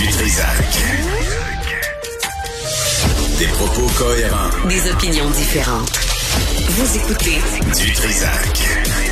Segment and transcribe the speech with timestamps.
[0.00, 0.56] Du Trisac.
[3.38, 4.48] Des propos cohérents.
[4.66, 6.00] Des opinions différentes.
[6.70, 7.38] Vous écoutez
[7.78, 9.09] Du Trisac.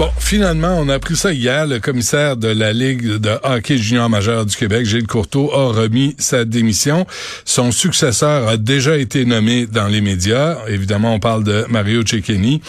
[0.00, 1.66] Bon, finalement, on a appris ça hier.
[1.66, 6.16] Le commissaire de la Ligue de hockey junior majeur du Québec, Gilles Courteau, a remis
[6.16, 7.06] sa démission.
[7.44, 10.56] Son successeur a déjà été nommé dans les médias.
[10.68, 12.62] Évidemment, on parle de Mario Cecchini.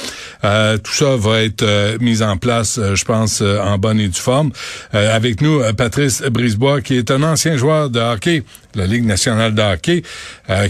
[0.44, 4.10] Euh, tout ça va être euh, mis en place, euh, je pense, en bonne et
[4.10, 4.52] due forme.
[4.92, 8.44] avec nous, Patrice Brisebois, qui est un ancien joueur de hockey
[8.76, 10.04] la Ligue nationale de hockey,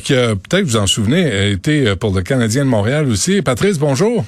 [0.03, 3.41] qui a, peut-être vous en souvenez, été pour le Canadien de Montréal aussi.
[3.41, 4.25] Patrice, bonjour.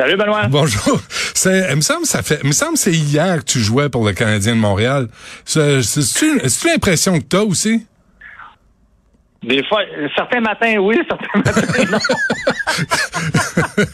[0.00, 0.46] Salut Benoît.
[0.48, 0.98] Bonjour.
[1.34, 4.02] C'est, il me semble ça fait, il me semble c'est hier que tu jouais pour
[4.02, 5.08] le Canadien de Montréal.
[5.44, 7.86] C'est, c'est, c'est une impression que t'as aussi?
[9.42, 9.80] Des fois,
[10.14, 11.98] certains matins, oui, certains matins, non.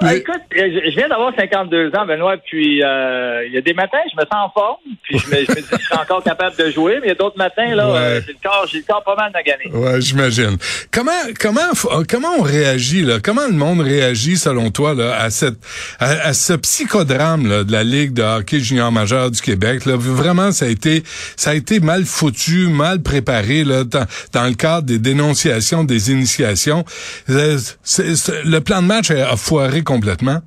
[0.00, 3.98] Ah, écoute, je viens d'avoir 52 ans, Benoît, puis euh, il y a des matins,
[4.12, 6.22] je me sens en forme, puis je me, je me dis que je serai encore
[6.22, 8.78] capable de jouer, mais il y a d'autres matins, là, euh, j'ai le corps, j'ai
[8.78, 9.70] le corps pas mal gagner.
[9.72, 10.56] Ouais, j'imagine.
[10.92, 13.18] Comment, comment, euh, comment on réagit, là?
[13.22, 15.58] Comment le monde réagit, selon toi, là, à cette,
[15.98, 19.94] à, ce psychodrame, là, de la Ligue de hockey junior majeur du Québec, là?
[19.96, 21.02] Vraiment, ça a été,
[21.36, 26.10] ça a été mal foutu, mal préparé, là, dans, dans le cadre des dénonciations, des
[26.12, 26.84] initiations.
[27.28, 30.40] le plan de match a foiré complètement?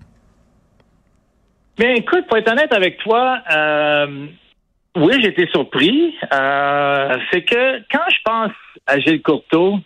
[1.78, 4.28] Bien, écoute, pour être honnête avec toi, euh,
[4.98, 6.14] oui, été surpris.
[6.31, 8.52] Euh, c'est que quand je pense
[8.86, 9.80] à Gilles Courteau,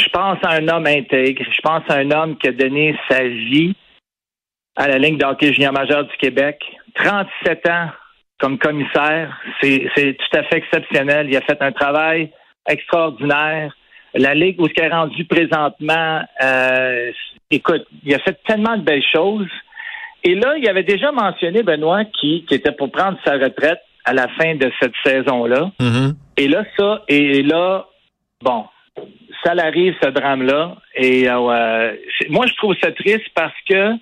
[0.00, 1.42] je pense à un homme intègre.
[1.44, 3.74] Je pense à un homme qui a donné sa vie
[4.76, 6.62] à la ligne d'hockey junior majeur du Québec.
[6.94, 7.88] 37 ans
[8.38, 11.28] comme commissaire, c'est tout à fait exceptionnel.
[11.28, 12.30] Il a fait un travail
[12.68, 13.76] extraordinaire.
[14.14, 17.12] La Ligue où ce qu'elle est rendu présentement, euh,
[17.50, 19.48] écoute, il a fait tellement de belles choses.
[20.24, 24.12] Et là, il avait déjà mentionné, Benoît, qui, qui était pour prendre sa retraite à
[24.12, 25.70] la fin de cette saison-là.
[25.80, 26.14] Mm-hmm.
[26.38, 27.86] Et là, ça, et là,
[28.42, 28.64] bon,
[29.44, 30.76] ça l'arrive, ce drame-là.
[30.94, 31.92] Et euh,
[32.30, 33.92] moi, je trouve ça triste parce que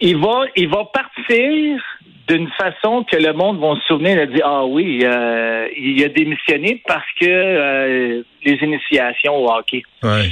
[0.00, 1.82] il va, il va partir
[2.28, 6.08] d'une façon que le monde va se souvenir de dire ah oui, euh, il a
[6.08, 9.82] démissionné parce que euh, les initiations au hockey.
[10.02, 10.30] Ouais.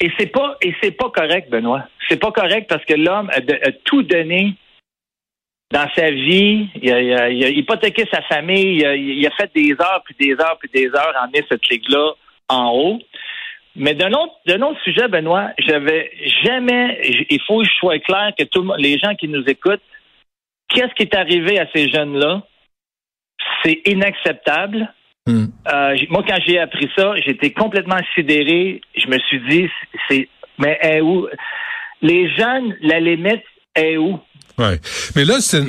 [0.00, 1.84] Et c'est pas et c'est pas correct, Benoît.
[2.08, 3.40] C'est pas correct parce que l'homme a,
[3.84, 4.54] tout donné
[5.70, 6.68] dans sa vie.
[6.80, 8.78] Il a, il a, hypothéqué sa famille.
[8.78, 12.12] Il a, fait des heures puis des heures puis des heures à emmener cette ligue-là
[12.48, 12.98] en haut.
[13.76, 16.10] Mais d'un autre, d'un autre sujet, Benoît, j'avais
[16.44, 16.98] jamais.
[17.30, 19.82] Il faut que je sois clair que tout, les gens qui nous écoutent,
[20.70, 22.42] qu'est-ce qui est arrivé à ces jeunes-là?
[23.62, 24.92] C'est inacceptable.
[25.26, 25.46] Hmm.
[25.72, 28.80] Euh, moi, quand j'ai appris ça, j'étais complètement sidéré.
[28.96, 29.68] Je me suis dit,
[30.08, 30.28] c'est,
[30.58, 31.28] mais où?
[32.02, 33.42] Les jeunes, la limite
[33.76, 34.18] est où?
[34.58, 34.78] Ouais.
[35.16, 35.62] Mais là, c'est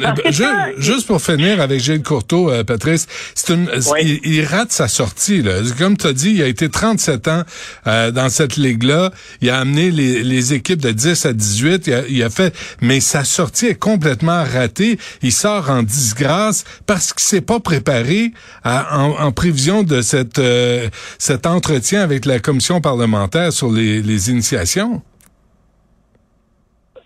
[0.78, 3.69] juste pour finir avec Gilles Courteau, euh, Patrice, c'est une,
[4.01, 5.41] il, rate sa sortie.
[5.41, 5.62] Là.
[5.78, 7.44] Comme tu as dit, il a été 37 ans
[7.88, 9.11] euh, dans cette ligue-là.
[9.40, 11.88] Il a amené les, les, équipes de 10 à 18.
[11.88, 14.97] Il a, il a, fait, mais sa sortie est complètement ratée.
[15.22, 18.34] Il sort en disgrâce parce qu'il s'est pas préparé
[18.66, 24.01] à, en, en, prévision de cette euh, cet entretien avec la commission parlementaire sur les,
[24.01, 25.01] les initiations.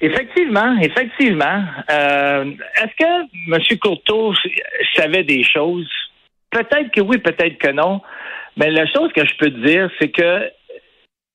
[0.02, 0.35] Effectivement,
[0.82, 1.64] effectivement.
[1.90, 2.46] Euh,
[2.82, 3.80] est-ce que M.
[3.80, 4.34] Courteau
[4.96, 5.90] savait des choses?
[6.52, 8.02] Peut-être que oui, peut-être que non.
[8.58, 10.50] Mais la chose que je peux te dire, c'est que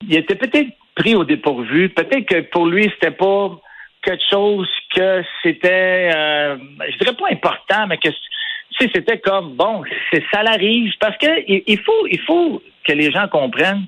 [0.08, 1.90] il était peut-être pris au dépourvu.
[1.90, 3.60] Peut-être que pour lui, c'était pas
[4.02, 6.56] quelque chose que c'était, euh,
[6.90, 8.08] je dirais pas important, mais que
[8.78, 13.28] c'était comme bon, c'est ça l'arrive parce que il faut, il faut que les gens
[13.28, 13.86] comprennent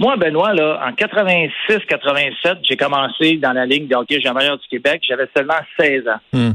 [0.00, 5.02] moi, Benoît, là, en 86-87, j'ai commencé dans la ligne de hockey junior du Québec.
[5.06, 6.20] J'avais seulement 16 ans.
[6.32, 6.52] Hmm.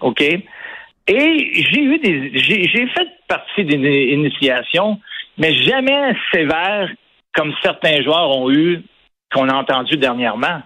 [0.00, 0.20] OK?
[0.20, 0.44] Et
[1.08, 2.38] j'ai eu des.
[2.38, 5.00] J'ai fait partie d'une initiation,
[5.38, 6.90] mais jamais sévère
[7.34, 8.82] comme certains joueurs ont eu,
[9.32, 10.60] qu'on a entendu dernièrement.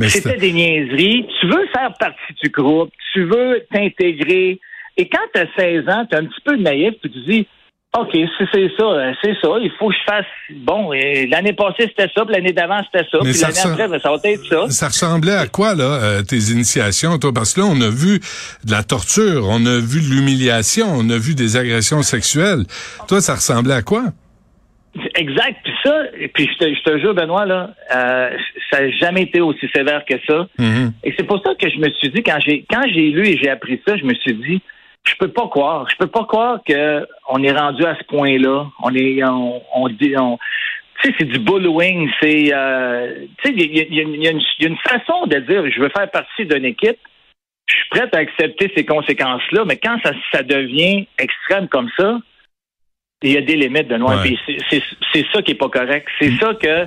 [0.00, 1.26] C'était des niaiseries.
[1.40, 4.60] Tu veux faire partie du groupe, tu veux t'intégrer.
[4.98, 7.48] Et quand tu as 16 ans, tu es un petit peu naïf, puis tu dis
[7.98, 8.10] OK,
[8.52, 9.48] c'est ça, euh, c'est ça.
[9.60, 10.26] Il faut que je fasse.
[10.50, 14.10] Bon, l'année passée, c'était ça, puis l'année d'avant, c'était ça, puis l'année après, ben, ça
[14.10, 14.68] va être ça.
[14.68, 17.32] Ça ressemblait à quoi, là, euh, tes initiations, toi?
[17.32, 18.20] Parce que là, on a vu
[18.64, 22.64] de la torture, on a vu de l'humiliation, on a vu des agressions sexuelles.
[23.08, 24.02] Toi, ça ressemblait à quoi?
[25.14, 25.56] Exact.
[25.62, 25.94] Puis ça,
[26.34, 28.30] puis je te, je te jure, Benoît, là, euh,
[28.70, 30.46] ça n'a jamais été aussi sévère que ça.
[30.58, 30.92] Mm-hmm.
[31.04, 33.38] Et c'est pour ça que je me suis dit, quand j'ai quand j'ai lu et
[33.38, 34.60] j'ai appris ça, je me suis dit,
[35.06, 35.88] je peux pas croire.
[35.90, 38.66] Je peux pas croire que on est rendu à ce point-là.
[38.82, 40.38] On est, on, dit, on,
[41.00, 42.10] tu sais, c'est du bullowing.
[42.20, 44.30] C'est, euh, tu sais, il y, a,
[44.66, 46.98] une façon de dire, je veux faire partie d'une équipe,
[47.66, 52.18] je suis prête à accepter ces conséquences-là, mais quand ça, ça devient extrême comme ça,
[53.22, 54.16] il y a des limites, de Ouais.
[54.22, 54.38] Puis
[54.70, 56.06] c'est- ça qui est pas correct.
[56.20, 56.86] C'est ça que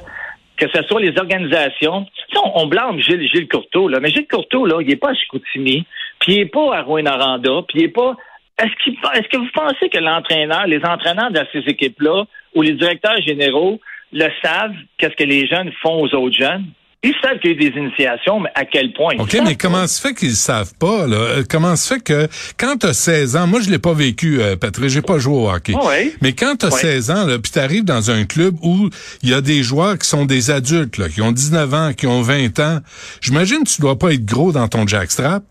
[0.57, 2.03] que ce soit les organisations.
[2.03, 4.97] Tu sais, on, on blâme Gilles, Gilles Courteau, là, mais Gilles Courteau, là, il est
[4.97, 5.85] pas à Chicoutimi,
[6.19, 8.15] puis il est pas à Rouyn-Noranda, puis il est pas.
[8.61, 12.25] Est-ce qu'il est-ce que vous pensez que l'entraîneur, les entraîneurs de ces équipes-là,
[12.55, 13.79] ou les directeurs généraux
[14.11, 16.65] le savent, qu'est-ce que les jeunes font aux autres jeunes?
[17.01, 19.13] Ils savent qu'il y a des initiations, mais à quel point?
[19.13, 19.67] Ils OK, savent mais pas.
[19.69, 21.15] comment se fait qu'ils savent pas, là?
[21.15, 22.27] Euh, Comment se fait que
[22.57, 25.33] quand tu as 16 ans, moi je l'ai pas vécu, euh, Patrick, j'ai pas joué
[25.37, 25.73] au hockey.
[25.81, 26.11] Oui.
[26.21, 26.81] Mais quand tu as Ouais.
[26.81, 28.89] 16 ans, là, puis tu arrives dans un club où
[29.23, 32.05] il y a des joueurs qui sont des adultes, là, qui ont 19 ans, qui
[32.05, 32.79] ont 20 ans,
[33.21, 35.43] j'imagine que tu dois pas être gros dans ton jackstrap.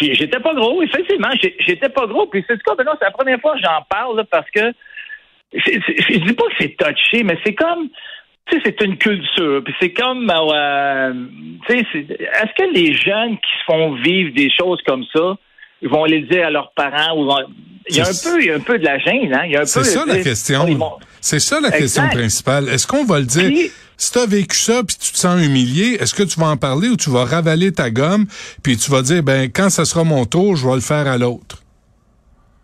[0.00, 1.28] J'étais pas gros, effectivement.
[1.60, 2.26] J'étais pas gros.
[2.26, 4.72] Puis c'est quoi, c'est la première fois que j'en parle là, parce que
[5.52, 7.88] je dis pas que c'est touché, mais c'est comme
[8.50, 9.62] tu sais, c'est une culture.
[9.64, 11.12] Puis c'est comme euh,
[11.68, 15.36] tu sais, est-ce que les jeunes qui se font vivre des choses comme ça,
[15.82, 17.46] ils vont les dire à leurs parents ou vont-
[17.88, 19.42] il y a un peu, il y a un peu de la gêne, hein.
[19.46, 20.64] Il y a un C'est ça la question.
[21.20, 22.68] C'est ça la question principale.
[22.68, 23.46] Est-ce qu'on va le dire?
[23.46, 23.70] Puis-
[24.00, 26.56] si tu as vécu ça puis tu te sens humilié, est-ce que tu vas en
[26.56, 28.26] parler ou tu vas ravaler ta gomme
[28.64, 31.18] puis tu vas dire ben quand ça sera mon tour, je vais le faire à
[31.18, 31.62] l'autre?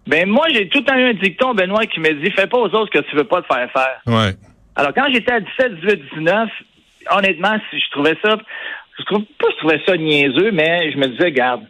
[0.06, 2.58] Ben moi, j'ai tout le temps eu un dicton, Benoît, qui me dit fais pas
[2.58, 4.00] aux autres ce que tu veux pas te faire faire.
[4.06, 4.32] Ouais.
[4.76, 6.48] Alors, quand j'étais à 17, 18, 19,
[7.10, 8.36] honnêtement, si je trouvais ça,
[8.98, 11.62] je trouve pas je trouvais ça niaiseux, mais je me disais, garde,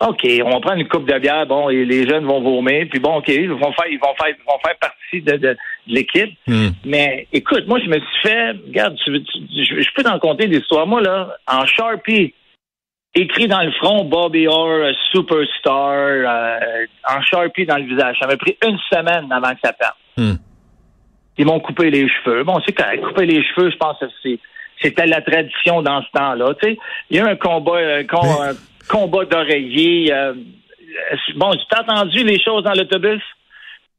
[0.00, 2.98] OK, on va prendre une coupe de bière, bon, et les jeunes vont vomir, puis
[2.98, 5.94] bon, OK, ils vont faire, ils vont faire, ils vont faire partie de, de- de
[5.94, 6.36] l'équipe.
[6.46, 6.68] Hmm.
[6.84, 10.46] Mais écoute, moi, je me suis fait, regarde, tu, tu- je, je peux t'en compter
[10.48, 10.86] des histoires.
[10.86, 12.34] Moi, là, en Sharpie,
[13.14, 18.16] écrit dans le front Bobby Orr, superstar, euh, en Sharpie dans le visage.
[18.20, 19.96] Ça m'a pris une semaine avant que ça parte.
[20.16, 20.34] Hmm.
[21.38, 22.44] Ils m'ont coupé les cheveux.
[22.44, 23.02] Bon, c'est correct.
[23.02, 24.38] Couper les cheveux, je pense que c'est,
[24.80, 26.54] c'était la tradition dans ce temps-là.
[26.62, 26.78] Tu sais,
[27.10, 28.54] il y a eu un combat, un, com- Mais- un
[28.88, 30.12] combat d'oreiller.
[30.12, 30.34] euh,
[31.36, 33.22] bon, tu t'as entendu les choses dans l'autobus?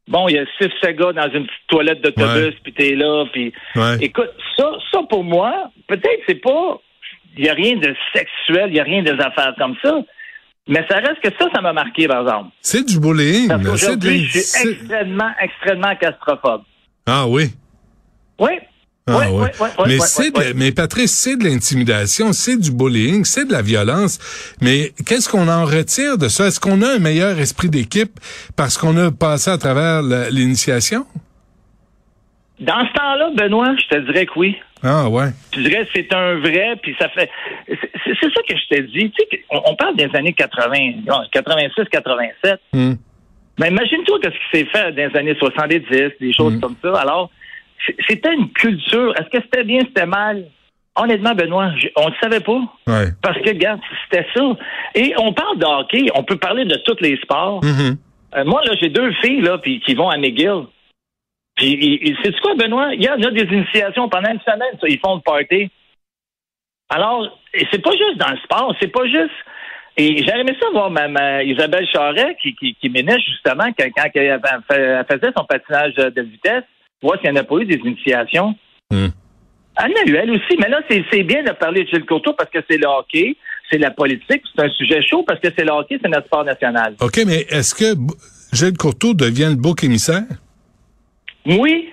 [0.07, 3.25] Bon, il y a six sept gars dans une petite toilette d'autobus, puis t'es là,
[3.31, 3.97] puis Ouais.
[4.01, 6.77] écoute, ça, ça pour moi, peut-être c'est pas,
[7.37, 9.97] il y a rien de sexuel, il y a rien des affaires comme ça,
[10.67, 12.49] mais ça reste que ça, ça m'a marqué par exemple.
[12.61, 13.47] C'est du bullying.
[13.47, 16.63] Parce qu'aujourd'hui, je suis extrêmement, extrêmement castrophobe.
[17.05, 17.45] Ah oui.
[18.39, 18.51] Oui.
[19.05, 19.31] Ah, Ouais, ouais.
[19.31, 23.45] ouais, ouais, ouais, mais c'est de- mais Patrice, c'est de l'intimidation, c'est du bullying, c'est
[23.45, 24.17] de la violence.
[24.61, 26.45] Mais qu'est-ce qu'on en retire de ça?
[26.47, 28.17] Est-ce qu'on a un meilleur esprit d'équipe
[28.55, 30.01] parce qu'on a passé à travers
[30.31, 31.05] l'initiation?
[32.59, 34.55] Dans ce temps-là, Benoît, je te dirais que oui.
[34.83, 35.29] Ah ouais.
[35.53, 37.29] Je dirais que c'est un vrai, puis ça fait.
[37.67, 37.75] C'est
[38.21, 39.11] ça que je t'ai dit.
[39.11, 42.59] Tu sais, on, on parle des années 80, 86, 87.
[42.73, 42.93] Hmm.
[43.59, 45.81] Mais imagine-toi ce qui s'est fait dans les années 70,
[46.19, 46.59] des choses Mm.
[46.59, 46.99] comme ça.
[46.99, 47.29] Alors,
[48.07, 49.13] c'était une culture.
[49.17, 50.45] Est-ce que c'était bien, c'était mal?
[50.95, 52.61] Honnêtement, Benoît, on ne savait pas.
[52.87, 53.07] Ouais.
[53.21, 54.41] Parce que, regarde, c'était ça.
[54.93, 57.63] Et on parle de hockey, on peut parler de tous les sports.
[57.63, 57.97] Mhm.
[58.35, 60.65] Euh, moi, là, j'ai deux filles là, puis qui vont à McGill.
[61.55, 62.93] Puis, sais-tu quoi, Benoît?
[62.93, 65.21] Il y a, il y a des initiations pendant une semaine, ça, ils font le
[65.21, 65.69] party.
[66.89, 67.39] Alors,
[67.71, 69.33] c'est pas juste dans le sport, c'est pas juste.
[69.95, 75.05] Et j'aurais aimé ça voir ma, ma Isabelle Charret qui, qui, justement quand, quand elle,
[75.07, 76.63] faisait son patinage de vitesse,
[77.03, 78.55] voir s'il n'y en a pas eu des initiations.
[78.89, 79.11] Elle
[79.77, 80.57] en a eu, elle aussi.
[80.59, 83.35] Mais là, c'est bien de parler de Gilles Courtois parce que c'est le hockey,
[83.69, 86.43] c'est la politique, c'est un sujet chaud parce que c'est le hockey, c'est notre sport
[86.45, 86.95] national.
[87.01, 87.95] OK, mais est-ce que
[88.55, 90.23] Gilles Courteau devient le beau émissaire?
[91.45, 91.89] Oui,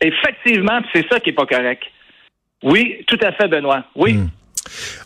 [0.00, 1.82] effectivement, c'est ça qui est pas correct.
[2.62, 3.84] Oui, tout à fait, Benoît.
[3.94, 4.14] Oui.
[4.14, 4.28] Hmm.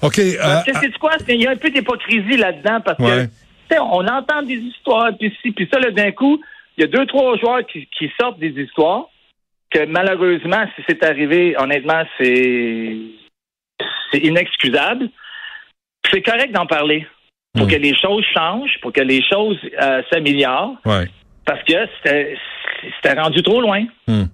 [0.03, 0.21] OK.
[0.41, 1.13] Parce euh, que c'est quoi?
[1.29, 3.29] Il y a un peu d'hypocrisie là-dedans parce Ouais.
[3.71, 6.41] que on entend des histoires, puis ci, puis ça, d'un coup,
[6.77, 9.09] il y a deux, trois joueurs qui, qui sortent des histoires
[9.75, 12.97] que malheureusement, si c'est arrivé, honnêtement, c'est
[14.13, 15.09] c'est inexcusable.
[16.11, 17.07] C'est correct d'en parler
[17.57, 17.71] pour Hmm.
[17.71, 21.09] que les choses changent, pour que les choses euh, s'améliorent, ouais.
[21.47, 22.37] parce que c'était
[22.97, 23.85] c'était rendu trop loin.
[24.09, 24.25] Hmm.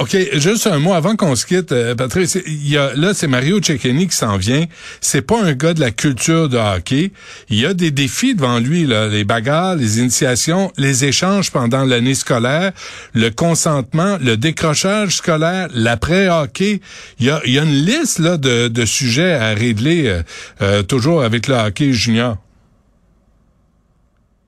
[0.00, 2.40] OK, juste un mot avant qu'on se quitte, euh, Patrice.
[2.46, 4.64] Il y a, là, c'est Mario Cecchini qui s'en vient.
[5.00, 7.10] C'est pas un gars de la culture de hockey.
[7.50, 11.84] Il y a des défis devant lui, là, les bagarres, les initiations, les échanges pendant
[11.84, 12.70] l'année scolaire,
[13.12, 16.80] le consentement, le décrochage scolaire, l'après-hockey.
[17.18, 20.22] Il y a, y a une liste là de, de sujets à régler, euh,
[20.62, 22.36] euh, toujours avec le hockey junior.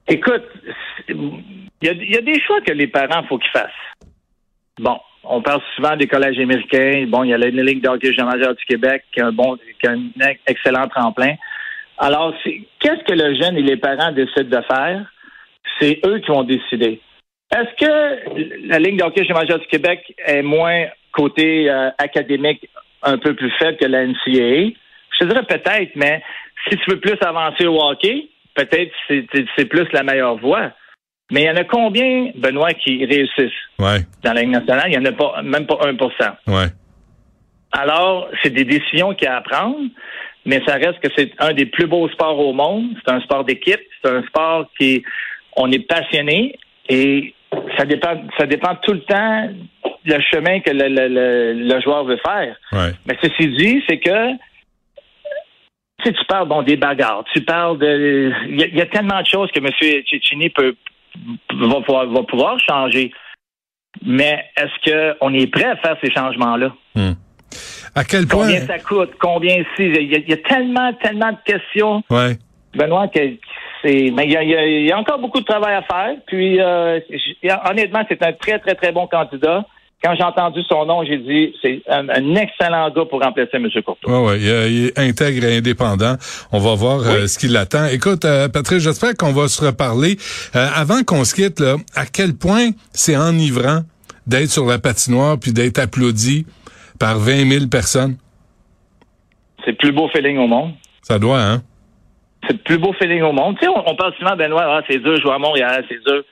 [0.07, 0.45] Écoute,
[1.09, 1.43] il
[1.83, 3.71] y, a, il y a des choix que les parents, faut qu'ils fassent.
[4.79, 7.07] Bon, on parle souvent des collèges américains.
[7.09, 9.33] Bon, il y a la Ligue de hockey junior majeur du Québec qui a un
[9.33, 11.35] bon, qui a un ex- excellent tremplin.
[11.99, 12.35] Alors,
[12.79, 15.05] qu'est-ce que le jeune et les parents décident de faire?
[15.79, 17.01] C'est eux qui vont décider.
[17.55, 22.69] Est-ce que la Ligue de hockey junior majeur du Québec est moins côté euh, académique
[23.03, 24.73] un peu plus faible que la NCAA?
[25.13, 26.23] Je te dirais peut-être, mais
[26.69, 30.73] si tu veux plus avancer au hockey, peut-être c'est plus la meilleure voie.
[31.31, 33.53] Mais il y en a combien, Benoît, qui réussissent?
[33.79, 34.85] Ouais, dans la Ligue nationale?
[34.89, 35.93] Il n'y en a pas, même pas 1
[36.53, 36.67] ouais.
[37.73, 39.79] Alors, c'est des décisions qu'il y a à prendre,
[40.45, 42.87] mais ça reste que c'est un des plus beaux sports au monde.
[43.05, 45.05] C'est un sport d'équipe, c'est un sport qui
[45.57, 46.59] on est passionné
[46.89, 47.33] et
[47.77, 49.49] ça dépend, ça dépend tout le temps
[50.05, 52.57] le chemin que le, le- le- le joueur veut faire.
[52.73, 52.93] Ouais.
[53.07, 58.33] Mais ceci dit, c'est que tu sais, tu parles bon, des bagarres, tu parles de.
[58.49, 59.69] Il y, y a tellement de choses que M.
[60.11, 60.75] Cecchini peut
[61.53, 63.13] va pouvoir, va pouvoir changer.
[64.05, 66.73] Mais est-ce qu'on est prêt à faire ces changements-là?
[66.95, 67.13] Hmm.
[67.95, 68.47] À quel point...
[68.47, 69.11] Combien ça coûte?
[69.19, 69.83] Combien si?
[69.83, 72.39] Il y, a, il y a tellement, tellement de questions, Ouais.
[72.75, 73.19] Benoît, que
[73.83, 74.13] c'est.
[74.15, 76.17] Mais il y, a, il y encore beaucoup de travail à faire.
[76.29, 77.01] Puis, euh,
[77.69, 79.65] honnêtement, c'est un très, très, très bon candidat.
[80.03, 83.69] Quand j'ai entendu son nom, j'ai dit c'est un, un excellent gars pour remplacer M.
[83.85, 84.11] Courtois.
[84.23, 86.15] Ouais, ouais, il, est- intègre et indépendant.
[86.53, 87.85] On va voir euh, ce qui l'attend.
[87.87, 90.17] Écoute, euh, Patrick, j'espère qu'on va se reparler.
[90.57, 93.81] Euh, avant qu'on se quitte, là, à quel point c'est enivrant
[94.27, 96.47] d'être sur la patinoire puis d'être applaudi
[96.99, 98.17] par 20 000 personnes?
[99.65, 100.73] C'est le plus beau feeling au monde.
[101.03, 101.63] Ça doit, hein?
[102.47, 103.57] C'est le plus beau feeling au monde.
[103.61, 106.23] Tu sais, on, on parle souvent, Benoît, ah, c'est dur jouer à Montréal, c'est dur.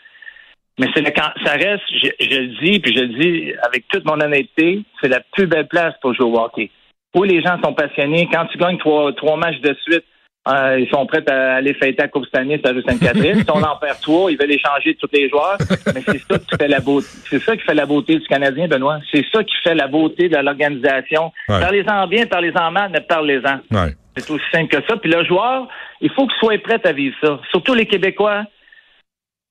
[0.79, 3.87] Mais c'est le, quand ça reste, je, je le dis, puis je le dis avec
[3.89, 6.71] toute mon honnêteté, c'est la plus belle place pour jouer au hockey.
[7.15, 8.29] Où les gens sont passionnés.
[8.33, 10.05] Quand tu gagnes trois, trois matchs de suite,
[10.49, 13.41] euh, ils sont prêts à aller fêter à Coupe Stanley, à Sainte-Catherine.
[13.41, 15.59] si on en perd trois, ils veulent échanger tous les joueurs.
[15.95, 17.07] Mais c'est ça qui fait la beauté.
[17.29, 18.99] C'est ça qui fait la beauté du Canadien, Benoît.
[19.13, 21.33] C'est ça qui fait la beauté de l'organisation.
[21.49, 21.61] Ouais.
[21.61, 23.61] Parlez-en bien, parlez-en mal, mais parlez-en.
[23.71, 23.95] Ouais.
[24.17, 24.97] C'est aussi simple que ça.
[24.97, 25.69] Puis le joueur,
[26.01, 27.41] il faut qu'il soit prêt à vivre ça.
[27.51, 28.45] Surtout les Québécois.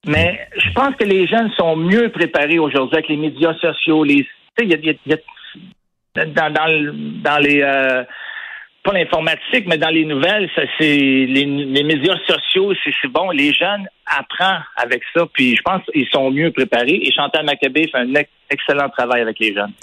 [0.07, 4.03] Mais je pense que les jeunes sont mieux préparés aujourd'hui avec les médias sociaux.
[4.03, 4.25] Les,
[4.61, 8.03] il y a, y a- dans, dans, dans les euh,
[8.83, 13.29] pas l'informatique, mais dans les nouvelles, ça, c'est les, les médias sociaux, c'est bon.
[13.31, 17.01] Les jeunes apprennent avec ça, puis je pense qu'ils sont mieux préparés.
[17.03, 19.73] Et Chantal Maccabé fait un ex- excellent travail avec les jeunes.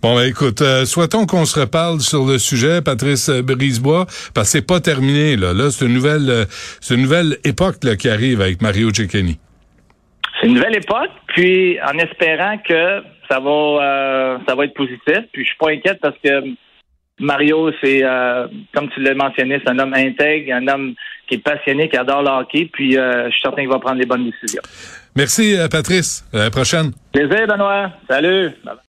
[0.00, 4.58] Bon, ben, écoute, euh, souhaitons qu'on se reparle sur le sujet, Patrice Brisebois, parce que
[4.58, 5.52] c'est pas terminé, là.
[5.52, 6.44] Là, c'est une nouvelle, euh,
[6.80, 9.38] c'est une nouvelle époque, là, qui arrive avec Mario Cecchini.
[10.42, 15.20] C'est une nouvelle époque, puis en espérant que ça va euh, ça va être positif.
[15.32, 16.42] Puis je suis pas inquiète parce que
[17.20, 20.94] Mario, c'est euh, comme tu l'as mentionné, c'est un homme intègre, un homme
[21.28, 23.98] qui est passionné, qui adore le hockey, puis euh, je suis certain qu'il va prendre
[23.98, 24.62] les bonnes décisions.
[25.14, 26.24] Merci, euh, Patrice.
[26.32, 26.90] À la prochaine.
[27.12, 27.90] Plaisir, Benoît.
[28.10, 28.50] Salut.